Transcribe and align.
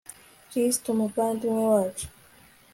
kristu 0.49 0.89
muvandimwe 0.99 1.63
wacu 1.73 2.05